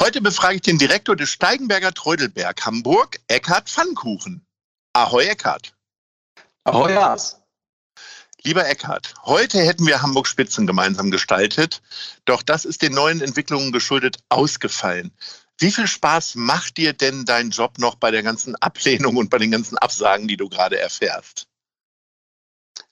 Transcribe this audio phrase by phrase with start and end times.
[0.00, 4.46] Heute befrage ich den Direktor des Steigenberger Treudelberg Hamburg, Eckhard Pfannkuchen.
[4.92, 5.74] Ahoi, Eckhard.
[6.62, 7.40] Ahoi, Lars.
[8.44, 11.82] Lieber Eckhard, heute hätten wir Hamburg Spitzen gemeinsam gestaltet,
[12.24, 15.12] doch das ist den neuen Entwicklungen geschuldet ausgefallen.
[15.58, 19.38] Wie viel Spaß macht dir denn dein Job noch bei der ganzen Ablehnung und bei
[19.38, 21.48] den ganzen Absagen, die du gerade erfährst?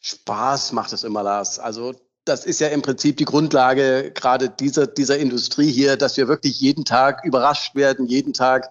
[0.01, 1.61] Spaß macht es immer, Lars.
[1.61, 1.95] Also
[2.27, 6.61] das ist ja im Prinzip die Grundlage gerade dieser, dieser Industrie hier, dass wir wirklich
[6.61, 8.69] jeden Tag überrascht werden, jeden Tag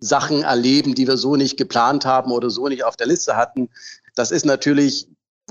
[0.00, 3.68] Sachen erleben, die wir so nicht geplant haben oder so nicht auf der Liste hatten.
[4.14, 5.06] Das ist natürlich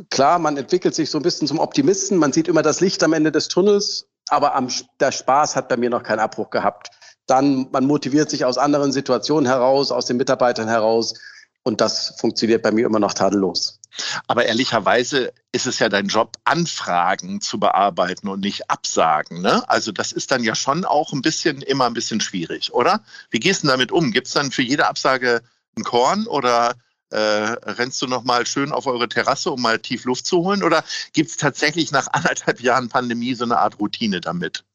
[0.09, 2.17] klar, man entwickelt sich so ein bisschen zum Optimisten.
[2.17, 5.77] Man sieht immer das Licht am Ende des Tunnels, aber am, der Spaß hat bei
[5.77, 6.89] mir noch keinen Abbruch gehabt.
[7.27, 11.13] Dann, man motiviert sich aus anderen Situationen heraus, aus den Mitarbeitern heraus.
[11.63, 13.79] Und das funktioniert bei mir immer noch tadellos.
[14.27, 19.41] Aber ehrlicherweise ist es ja dein Job, Anfragen zu bearbeiten und nicht Absagen.
[19.41, 19.67] Ne?
[19.69, 23.03] Also das ist dann ja schon auch ein bisschen, immer ein bisschen schwierig, oder?
[23.29, 24.11] Wie gehst du damit um?
[24.11, 25.41] Gibt es dann für jede Absage
[25.77, 26.75] ein Korn oder
[27.11, 30.63] äh, rennst du noch mal schön auf eure Terrasse, um mal tief Luft zu holen?
[30.63, 30.83] Oder
[31.13, 34.65] gibt es tatsächlich nach anderthalb Jahren Pandemie so eine Art Routine damit?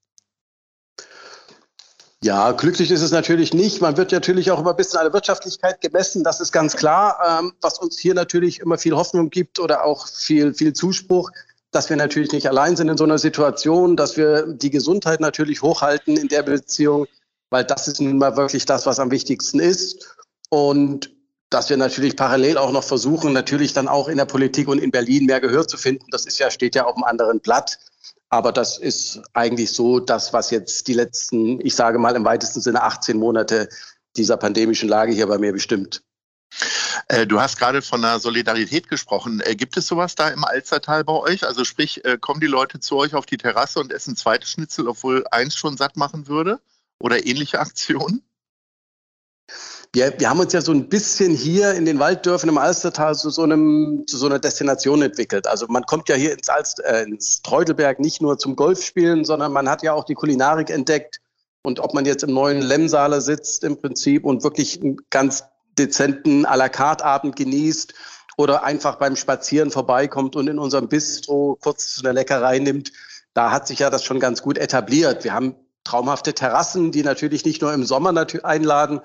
[2.24, 3.80] Ja, glücklich ist es natürlich nicht.
[3.80, 6.24] Man wird natürlich auch immer ein bisschen an der Wirtschaftlichkeit gemessen.
[6.24, 10.08] Das ist ganz klar, ähm, was uns hier natürlich immer viel Hoffnung gibt oder auch
[10.08, 11.30] viel, viel Zuspruch,
[11.70, 15.62] dass wir natürlich nicht allein sind in so einer Situation, dass wir die Gesundheit natürlich
[15.62, 17.06] hochhalten in der Beziehung,
[17.50, 20.16] weil das ist nun mal wirklich das, was am wichtigsten ist.
[20.50, 21.10] Und
[21.50, 24.90] dass wir natürlich parallel auch noch versuchen, natürlich dann auch in der Politik und in
[24.90, 26.06] Berlin mehr Gehör zu finden.
[26.10, 27.78] Das ist ja, steht ja auf einem anderen Blatt.
[28.30, 32.60] Aber das ist eigentlich so das, was jetzt die letzten, ich sage mal im weitesten
[32.60, 33.68] Sinne 18 Monate
[34.16, 36.02] dieser pandemischen Lage hier bei mir bestimmt.
[37.08, 39.40] Äh, du hast gerade von einer Solidarität gesprochen.
[39.40, 41.44] Äh, gibt es sowas da im Alstertal bei euch?
[41.44, 44.88] Also sprich, äh, kommen die Leute zu euch auf die Terrasse und essen zweites Schnitzel,
[44.88, 46.60] obwohl eins schon satt machen würde?
[47.00, 48.22] Oder ähnliche Aktionen?
[49.92, 53.30] Wir, wir haben uns ja so ein bisschen hier in den Walddörfern im Alstertal zu
[53.30, 55.46] so, einem, zu so einer Destination entwickelt.
[55.46, 59.52] Also man kommt ja hier ins, Alst, äh, ins Treudelberg nicht nur zum Golfspielen, sondern
[59.52, 61.20] man hat ja auch die Kulinarik entdeckt.
[61.62, 65.44] Und ob man jetzt im neuen Lemsaler sitzt im Prinzip und wirklich einen ganz
[65.78, 67.94] dezenten à la carte Abend genießt
[68.36, 72.92] oder einfach beim Spazieren vorbeikommt und in unserem Bistro kurz eine Leckerei nimmt,
[73.34, 75.24] da hat sich ja das schon ganz gut etabliert.
[75.24, 79.00] Wir haben traumhafte Terrassen, die natürlich nicht nur im Sommer einladen,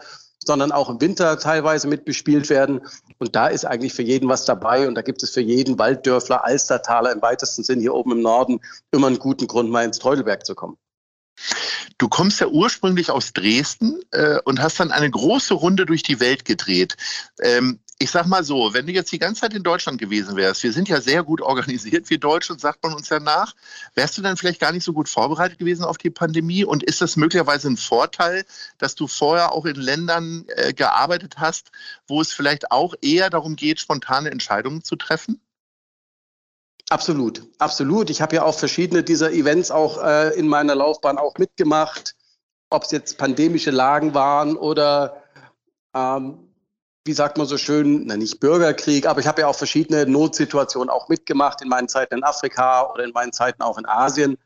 [0.46, 2.81] sondern auch im Winter teilweise mitbespielt werden.
[3.20, 4.88] Und da ist eigentlich für jeden was dabei.
[4.88, 8.59] Und da gibt es für jeden Walddörfler, Alstertaler im weitesten Sinn hier oben im Norden
[8.92, 10.78] immer einen guten Grund, mal ins Treudelberg zu kommen.
[11.98, 16.20] Du kommst ja ursprünglich aus Dresden äh, und hast dann eine große Runde durch die
[16.20, 16.96] Welt gedreht.
[17.42, 20.64] Ähm, ich sag mal so, wenn du jetzt die ganze Zeit in Deutschland gewesen wärst,
[20.64, 23.54] wir sind ja sehr gut organisiert, wir Deutschen, sagt man uns ja nach,
[23.96, 26.66] wärst du dann vielleicht gar nicht so gut vorbereitet gewesen auf die Pandemie?
[26.66, 28.46] Und ist das möglicherweise ein Vorteil,
[28.78, 31.72] dass du vorher auch in Ländern äh, gearbeitet hast,
[32.08, 35.40] wo es vielleicht auch eher darum geht, spontane Entscheidungen zu treffen?
[36.90, 38.10] Absolut, absolut.
[38.10, 42.16] Ich habe ja auch verschiedene dieser Events auch äh, in meiner Laufbahn auch mitgemacht,
[42.69, 45.24] ob es jetzt pandemische Lagen waren oder
[45.94, 46.52] ähm,
[47.05, 50.89] wie sagt man so schön, na nicht Bürgerkrieg, aber ich habe ja auch verschiedene Notsituationen
[50.89, 54.38] auch mitgemacht in meinen Zeiten in Afrika oder in meinen Zeiten auch in Asien.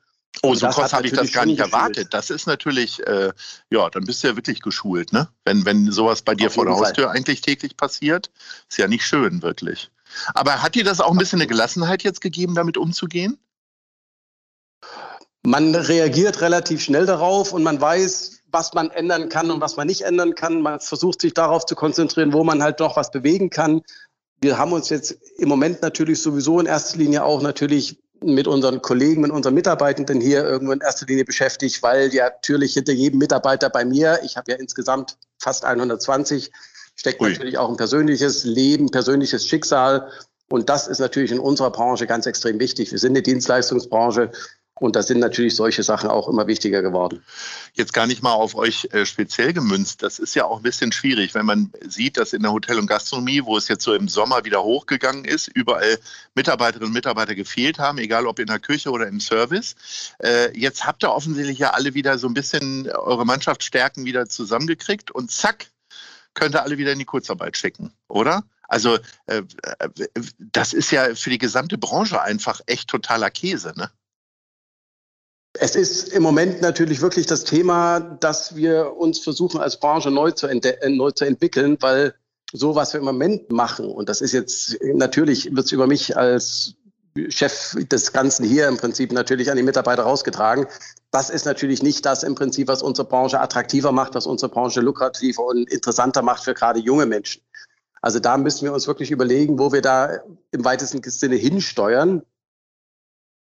[0.44, 2.14] Oh, so kurz habe ich das gar nicht erwartet.
[2.14, 3.32] Das ist natürlich, äh,
[3.72, 5.30] ja, dann bist du ja wirklich geschult, ne?
[5.46, 7.16] Wenn, wenn sowas bei dir Auf vor der Haustür Fall.
[7.16, 8.30] eigentlich täglich passiert,
[8.70, 9.90] ist ja nicht schön, wirklich.
[10.34, 13.40] Aber hat dir das auch ein bisschen eine Gelassenheit jetzt gegeben, damit umzugehen?
[15.44, 19.88] Man reagiert relativ schnell darauf und man weiß, was man ändern kann und was man
[19.88, 20.62] nicht ändern kann.
[20.62, 23.82] Man versucht sich darauf zu konzentrieren, wo man halt doch was bewegen kann.
[24.42, 28.82] Wir haben uns jetzt im Moment natürlich sowieso in erster Linie auch natürlich mit unseren
[28.82, 33.20] Kollegen, mit unseren Mitarbeitenden hier irgendwo in erster Linie beschäftigt, weil ja natürlich hinter jedem
[33.20, 36.52] Mitarbeiter bei mir, ich habe ja insgesamt fast 120,
[36.96, 37.30] steckt Ui.
[37.30, 40.10] natürlich auch ein persönliches Leben, persönliches Schicksal.
[40.50, 42.92] Und das ist natürlich in unserer Branche ganz extrem wichtig.
[42.92, 44.32] Wir sind eine Dienstleistungsbranche
[44.80, 47.24] und da sind natürlich solche Sachen auch immer wichtiger geworden.
[47.74, 50.04] Jetzt gar nicht mal auf euch äh, speziell gemünzt.
[50.04, 52.88] Das ist ja auch ein bisschen schwierig, wenn man sieht, dass in der Hotel- und
[52.88, 55.98] Gastronomie, wo es jetzt so im Sommer wieder hochgegangen ist, überall
[56.36, 59.76] Mitarbeiterinnen und Mitarbeiter gefehlt haben, egal ob in der Küche oder im Service.
[60.20, 65.12] Äh, jetzt habt ihr offensichtlich ja alle wieder so ein bisschen eure Mannschaftsstärken wieder zusammengekriegt
[65.12, 65.68] und zack,
[66.34, 68.44] könnt ihr alle wieder in die Kurzarbeit schicken, oder?
[68.68, 68.98] Also
[69.28, 69.44] äh,
[70.38, 73.90] das ist ja für die gesamte Branche einfach echt totaler Käse, ne?
[75.60, 80.32] Es ist im Moment natürlich wirklich das Thema, dass wir uns versuchen, als Branche neu
[80.32, 82.14] zu, äh, neu zu entwickeln, weil
[82.54, 86.16] so, was wir im Moment machen, und das ist jetzt natürlich, wird es über mich
[86.16, 86.76] als
[87.30, 90.68] Chef des Ganzen hier im Prinzip natürlich an die Mitarbeiter rausgetragen.
[91.12, 94.82] Das ist natürlich nicht das im Prinzip, was unsere Branche attraktiver macht, was unsere Branche
[94.82, 97.42] lukrativer und interessanter macht für gerade junge Menschen.
[98.02, 100.20] Also da müssen wir uns wirklich überlegen, wo wir da
[100.52, 102.22] im weitesten Sinne hinsteuern.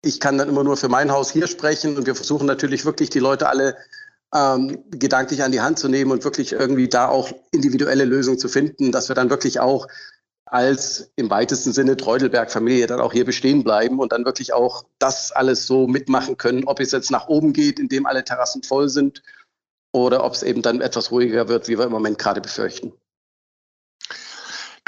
[0.03, 3.11] Ich kann dann immer nur für mein Haus hier sprechen und wir versuchen natürlich wirklich
[3.11, 3.77] die Leute alle
[4.35, 8.49] ähm, gedanklich an die Hand zu nehmen und wirklich irgendwie da auch individuelle Lösungen zu
[8.49, 9.87] finden, dass wir dann wirklich auch
[10.47, 15.31] als im weitesten Sinne Treudelberg-Familie dann auch hier bestehen bleiben und dann wirklich auch das
[15.33, 19.23] alles so mitmachen können, ob es jetzt nach oben geht, indem alle Terrassen voll sind
[19.93, 22.93] oder ob es eben dann etwas ruhiger wird, wie wir im Moment gerade befürchten.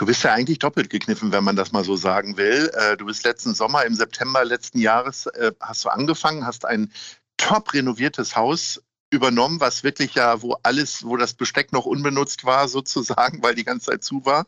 [0.02, 2.72] Du bist ja eigentlich doppelt gekniffen, wenn man das mal so sagen will.
[2.74, 6.90] Äh, du bist letzten Sommer, im September letzten Jahres, äh, hast du angefangen, hast ein
[7.36, 8.82] top renoviertes Haus
[9.12, 13.64] übernommen, was wirklich ja, wo alles, wo das Besteck noch unbenutzt war, sozusagen, weil die
[13.64, 14.46] ganze Zeit zu war.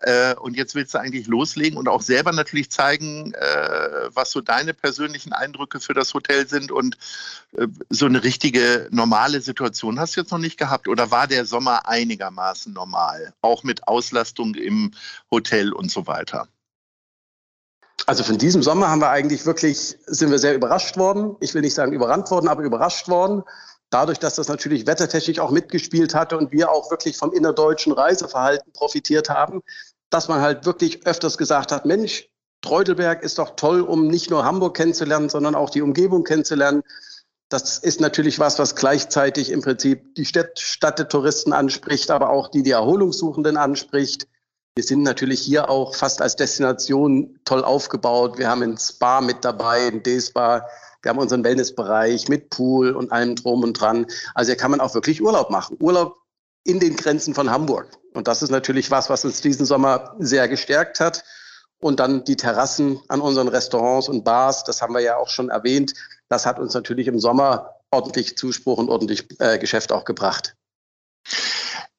[0.00, 4.40] Äh, und jetzt willst du eigentlich loslegen und auch selber natürlich zeigen, äh, was so
[4.40, 6.70] deine persönlichen Eindrücke für das Hotel sind.
[6.70, 6.96] Und
[7.56, 10.86] äh, so eine richtige normale Situation hast du jetzt noch nicht gehabt.
[10.86, 13.34] Oder war der Sommer einigermaßen normal?
[13.40, 14.92] Auch mit Auslastung im
[15.30, 16.46] Hotel und so weiter?
[18.06, 21.36] Also von diesem Sommer haben wir eigentlich wirklich, sind wir sehr überrascht worden.
[21.40, 23.42] Ich will nicht sagen überrannt worden, aber überrascht worden
[23.90, 28.72] dadurch, dass das natürlich wettertechnisch auch mitgespielt hatte und wir auch wirklich vom innerdeutschen Reiseverhalten
[28.72, 29.62] profitiert haben,
[30.10, 32.28] dass man halt wirklich öfters gesagt hat, Mensch,
[32.62, 36.82] Treudelberg ist doch toll, um nicht nur Hamburg kennenzulernen, sondern auch die Umgebung kennenzulernen.
[37.50, 42.70] Das ist natürlich was, was gleichzeitig im Prinzip die Städtetouristen anspricht, aber auch die, die
[42.70, 44.26] Erholungssuchenden anspricht.
[44.76, 48.38] Wir sind natürlich hier auch fast als Destination toll aufgebaut.
[48.38, 50.66] Wir haben ein Spa mit dabei, ein D-Spa.
[51.04, 54.06] Wir haben unseren Wellnessbereich mit Pool und allem drum und dran.
[54.34, 55.76] Also hier kann man auch wirklich Urlaub machen.
[55.80, 56.16] Urlaub
[56.64, 57.90] in den Grenzen von Hamburg.
[58.14, 61.24] Und das ist natürlich was, was uns diesen Sommer sehr gestärkt hat.
[61.80, 65.50] Und dann die Terrassen an unseren Restaurants und Bars, das haben wir ja auch schon
[65.50, 65.92] erwähnt.
[66.28, 70.56] Das hat uns natürlich im Sommer ordentlich Zuspruch und ordentlich äh, Geschäft auch gebracht.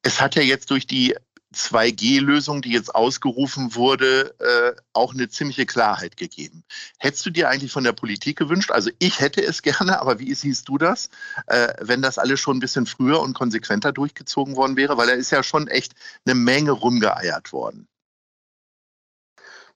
[0.02, 1.16] Es hat ja jetzt durch die
[1.54, 6.64] 2G-Lösung, die jetzt ausgerufen wurde, äh, auch eine ziemliche Klarheit gegeben.
[6.98, 10.34] Hättest du dir eigentlich von der Politik gewünscht, also ich hätte es gerne, aber wie
[10.34, 11.08] siehst du das,
[11.46, 14.96] äh, wenn das alles schon ein bisschen früher und konsequenter durchgezogen worden wäre?
[14.96, 15.94] Weil da ist ja schon echt
[16.24, 17.88] eine Menge rumgeeiert worden.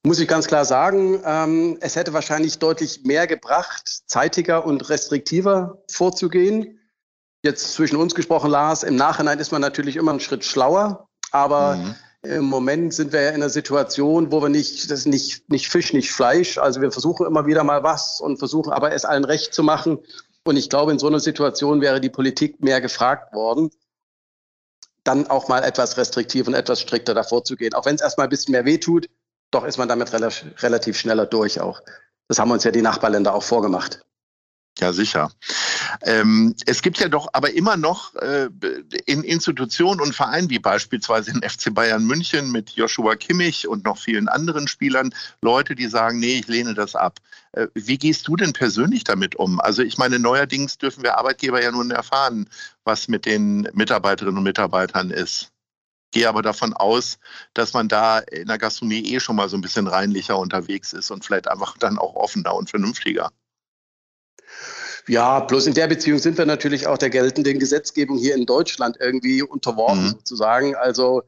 [0.03, 5.83] Muss ich ganz klar sagen, ähm, es hätte wahrscheinlich deutlich mehr gebracht, zeitiger und restriktiver
[5.91, 6.81] vorzugehen.
[7.43, 11.10] Jetzt zwischen uns gesprochen, Lars, im Nachhinein ist man natürlich immer einen Schritt schlauer.
[11.31, 11.95] Aber mhm.
[12.23, 15.69] im Moment sind wir ja in einer Situation, wo wir nicht, das ist nicht, nicht
[15.69, 16.59] Fisch, nicht Fleisch.
[16.59, 19.99] Also wir versuchen immer wieder mal was und versuchen aber es allen recht zu machen.
[20.45, 23.71] Und ich glaube, in so einer Situation wäre die Politik mehr gefragt worden,
[25.05, 27.75] dann auch mal etwas restriktiv und etwas strikter davor zu gehen.
[27.75, 29.07] Auch wenn es erstmal ein bisschen mehr wehtut,
[29.51, 31.81] doch ist man damit relativ schneller durch auch.
[32.29, 34.05] Das haben uns ja die Nachbarländer auch vorgemacht.
[34.81, 35.31] Ja, sicher.
[36.03, 38.49] Ähm, es gibt ja doch aber immer noch äh,
[39.05, 43.99] in Institutionen und Vereinen wie beispielsweise in FC Bayern München mit Joshua Kimmich und noch
[43.99, 47.19] vielen anderen Spielern Leute, die sagen, nee, ich lehne das ab.
[47.53, 49.61] Äh, wie gehst du denn persönlich damit um?
[49.61, 52.49] Also ich meine, neuerdings dürfen wir Arbeitgeber ja nun erfahren,
[52.85, 55.53] was mit den Mitarbeiterinnen und Mitarbeitern ist
[56.13, 57.19] gehe aber davon aus,
[57.55, 61.13] dass man da in der Gastronomie eh schon mal so ein bisschen reinlicher unterwegs ist
[61.13, 63.31] und vielleicht einfach dann auch offener und vernünftiger.
[65.09, 68.97] Ja, bloß in der Beziehung sind wir natürlich auch der geltenden Gesetzgebung hier in Deutschland
[69.01, 70.11] irgendwie unterworfen, mhm.
[70.11, 70.75] sozusagen.
[70.77, 71.23] Also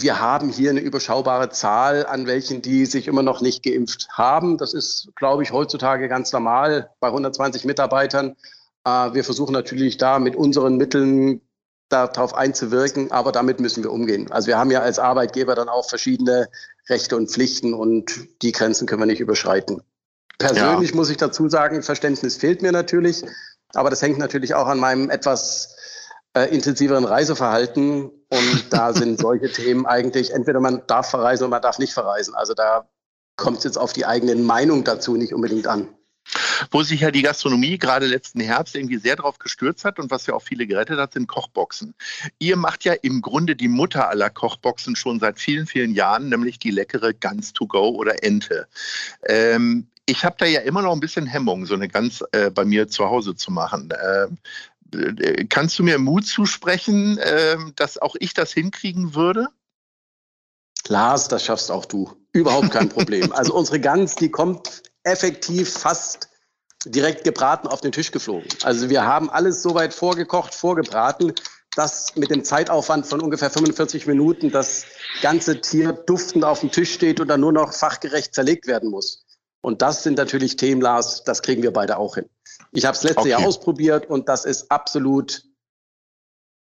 [0.00, 4.56] wir haben hier eine überschaubare Zahl an welchen, die sich immer noch nicht geimpft haben.
[4.56, 8.36] Das ist, glaube ich, heutzutage ganz normal bei 120 Mitarbeitern.
[8.84, 11.40] Äh, wir versuchen natürlich da mit unseren Mitteln
[11.88, 14.30] darauf einzuwirken, aber damit müssen wir umgehen.
[14.30, 16.48] Also wir haben ja als Arbeitgeber dann auch verschiedene
[16.88, 19.82] Rechte und Pflichten und die Grenzen können wir nicht überschreiten.
[20.38, 20.96] Persönlich ja.
[20.96, 23.24] muss ich dazu sagen, Verständnis fehlt mir natürlich,
[23.74, 25.76] aber das hängt natürlich auch an meinem etwas
[26.34, 31.62] äh, intensiveren Reiseverhalten und da sind solche Themen eigentlich, entweder man darf verreisen oder man
[31.62, 32.34] darf nicht verreisen.
[32.34, 32.88] Also da
[33.36, 35.88] kommt es jetzt auf die eigene Meinung dazu nicht unbedingt an.
[36.70, 40.26] Wo sich ja die Gastronomie gerade letzten Herbst irgendwie sehr darauf gestürzt hat und was
[40.26, 41.94] ja auch viele gerettet hat, sind Kochboxen.
[42.38, 46.58] Ihr macht ja im Grunde die Mutter aller Kochboxen schon seit vielen, vielen Jahren, nämlich
[46.58, 48.68] die leckere Gans to go oder Ente.
[49.26, 52.64] Ähm, ich habe da ja immer noch ein bisschen Hemmung, so eine Gans äh, bei
[52.64, 53.92] mir zu Hause zu machen.
[54.02, 54.38] Ähm,
[55.18, 59.48] äh, kannst du mir Mut zusprechen, äh, dass auch ich das hinkriegen würde?
[60.88, 62.10] Lars, das schaffst auch du.
[62.32, 63.32] Überhaupt kein Problem.
[63.34, 66.30] also unsere Gans, die kommt effektiv fast
[66.86, 68.48] direkt gebraten auf den Tisch geflogen.
[68.62, 71.34] Also wir haben alles soweit vorgekocht, vorgebraten,
[71.76, 74.86] dass mit dem Zeitaufwand von ungefähr 45 Minuten das
[75.20, 79.26] ganze Tier duftend auf dem Tisch steht und dann nur noch fachgerecht zerlegt werden muss.
[79.68, 82.24] Und das sind natürlich Themen, Lars, das kriegen wir beide auch hin.
[82.72, 83.28] Ich habe es letztes okay.
[83.28, 85.44] Jahr ausprobiert und das ist absolut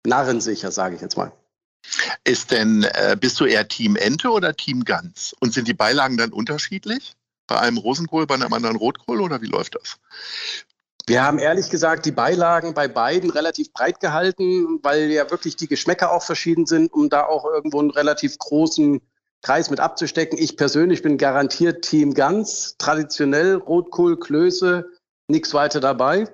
[0.05, 1.31] narrensicher, sage ich jetzt mal.
[2.25, 5.37] Ist denn, äh, bist du eher Team Ente oder Team Gans?
[5.39, 7.15] Und sind die Beilagen dann unterschiedlich?
[7.47, 9.99] Bei einem Rosenkohl, bei einem anderen Rotkohl oder wie läuft das?
[11.07, 15.69] Wir haben ehrlich gesagt die Beilagen bei beiden relativ breit gehalten, weil ja wirklich die
[15.69, 19.01] Geschmäcker auch verschieden sind, um da auch irgendwo einen relativ großen
[19.43, 20.39] Kreis mit abzustecken.
[20.39, 24.91] Ich persönlich bin garantiert Team Gans, traditionell Rotkohl, Klöße,
[25.29, 26.29] nichts weiter dabei.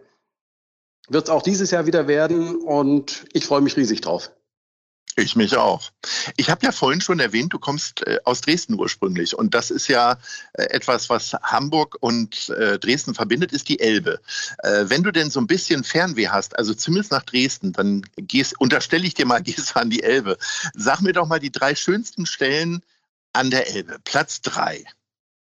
[1.09, 4.33] Wird es auch dieses Jahr wieder werden und ich freue mich riesig drauf.
[5.19, 5.93] Ich mich auch.
[6.37, 9.35] Ich habe ja vorhin schon erwähnt, du kommst äh, aus Dresden ursprünglich.
[9.35, 10.19] Und das ist ja
[10.53, 14.21] äh, etwas, was Hamburg und äh, Dresden verbindet, ist die Elbe.
[14.63, 19.07] Wenn du denn so ein bisschen Fernweh hast, also zumindest nach Dresden, dann gehst, unterstelle
[19.07, 20.37] ich dir mal, gehst an die Elbe.
[20.75, 22.83] Sag mir doch mal die drei schönsten Stellen
[23.37, 23.99] an der Elbe.
[24.05, 24.85] Platz drei.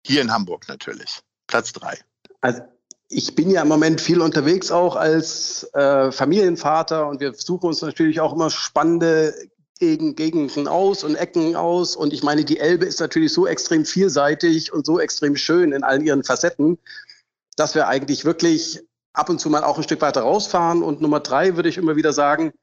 [0.06, 1.20] Hier in Hamburg natürlich.
[1.48, 1.98] Platz drei.
[2.42, 2.62] Also
[3.10, 7.82] ich bin ja im Moment viel unterwegs auch als äh, Familienvater und wir suchen uns
[7.82, 9.36] natürlich auch immer spannende
[9.80, 11.96] Gegenden aus und Ecken aus.
[11.96, 15.84] Und ich meine, die Elbe ist natürlich so extrem vielseitig und so extrem schön in
[15.84, 16.78] allen ihren Facetten,
[17.58, 18.82] dass wir eigentlich wirklich
[19.14, 20.84] ab und zu mal auch ein Stück weiter rausfahren.
[20.84, 22.54] Und Nummer drei würde ich immer wieder sagen,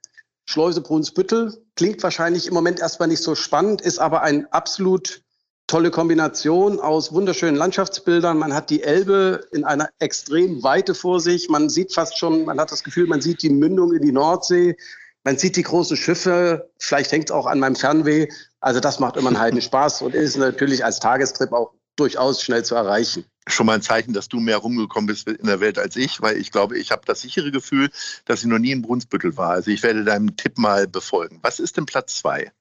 [0.48, 5.20] Schleuse Brunsbüttel klingt wahrscheinlich im Moment erstmal nicht so spannend, ist aber ein absolut
[5.66, 8.38] tolle Kombination aus wunderschönen Landschaftsbildern.
[8.38, 11.50] Man hat die Elbe in einer extrem Weite vor sich.
[11.50, 14.78] Man sieht fast schon, man hat das Gefühl, man sieht die Mündung in die Nordsee.
[15.22, 16.70] Man sieht die großen Schiffe.
[16.78, 18.28] Vielleicht hängt es auch an meinem Fernweh.
[18.60, 22.64] Also das macht immer einen heiden Spaß und ist natürlich als Tagestrip auch durchaus schnell
[22.64, 23.24] zu erreichen.
[23.46, 26.36] Schon mal ein Zeichen, dass du mehr rumgekommen bist in der Welt als ich, weil
[26.36, 27.90] ich glaube, ich habe das sichere Gefühl,
[28.26, 29.50] dass ich noch nie in Brunsbüttel war.
[29.50, 31.38] Also ich werde deinem Tipp mal befolgen.
[31.42, 32.52] Was ist denn Platz zwei?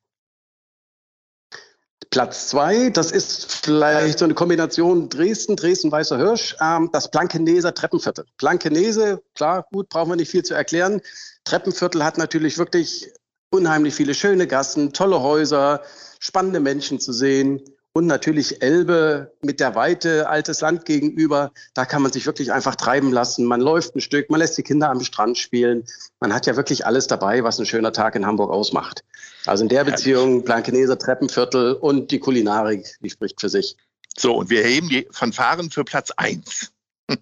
[2.09, 8.25] Platz zwei, das ist vielleicht so eine Kombination Dresden, Dresden-Weißer Hirsch, ähm, das Blankeneser Treppenviertel.
[8.37, 11.01] Blankenese, klar, gut, brauchen wir nicht viel zu erklären.
[11.43, 13.11] Treppenviertel hat natürlich wirklich
[13.49, 15.81] unheimlich viele schöne Gassen, tolle Häuser,
[16.19, 17.61] spannende Menschen zu sehen.
[17.97, 21.51] Und natürlich Elbe mit der Weite, altes Land gegenüber.
[21.73, 23.43] Da kann man sich wirklich einfach treiben lassen.
[23.43, 25.83] Man läuft ein Stück, man lässt die Kinder am Strand spielen.
[26.19, 29.03] Man hat ja wirklich alles dabei, was ein schöner Tag in Hamburg ausmacht.
[29.47, 33.75] Also in der Beziehung Blankeneser Treppenviertel und die Kulinarik, die spricht für sich.
[34.15, 36.71] So, und wir heben die Fanfaren für Platz eins.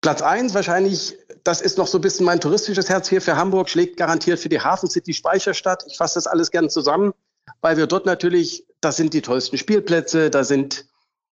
[0.00, 3.70] Platz eins wahrscheinlich, das ist noch so ein bisschen mein touristisches Herz hier für Hamburg,
[3.70, 5.84] schlägt garantiert für die Hafen City Speicherstadt.
[5.86, 7.14] Ich fasse das alles gern zusammen,
[7.60, 10.86] weil wir dort natürlich das sind die tollsten Spielplätze, da sind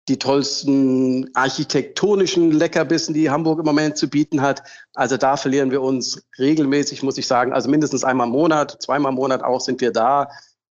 [0.09, 4.63] die tollsten architektonischen Leckerbissen, die Hamburg im Moment zu bieten hat.
[4.95, 7.53] Also da verlieren wir uns regelmäßig, muss ich sagen.
[7.53, 10.29] Also mindestens einmal im Monat, zweimal im Monat auch sind wir da,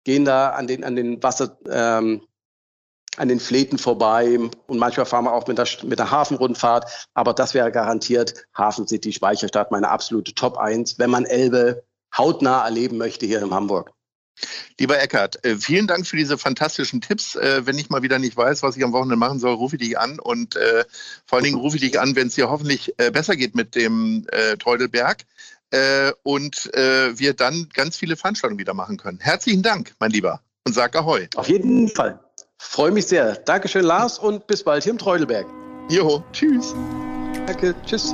[0.06, 2.22] gehen da an den, an den Wasser, ähm,
[3.18, 7.10] an den Fläten vorbei und manchmal fahren wir auch mit der, mit der Hafenrundfahrt.
[7.14, 11.84] Aber das wäre garantiert Hafen City Speicherstadt, meine absolute Top 1, wenn man Elbe
[12.16, 13.92] hautnah erleben möchte hier in Hamburg.
[14.80, 17.36] Lieber Eckert, äh, vielen Dank für diese fantastischen Tipps.
[17.36, 19.82] Äh, wenn ich mal wieder nicht weiß, was ich am Wochenende machen soll, rufe ich
[19.82, 20.86] dich an und äh,
[21.26, 24.26] vor allen Dingen rufe ich dich an, wenn es dir hoffentlich besser geht mit dem
[24.60, 25.26] Teudelberg
[26.24, 29.20] und wir dann ganz viele Veranstaltungen wieder machen können.
[29.20, 31.28] Herzlichen Dank, mein Lieber, und sag Ahoi.
[31.36, 32.20] Auf jeden Fall.
[32.58, 33.36] Freue mich sehr.
[33.36, 35.48] Dankeschön, Lars, und bis bald hier im Treudelberg.
[35.90, 36.74] Jo, tschüss.
[37.46, 38.14] Danke, tschüss.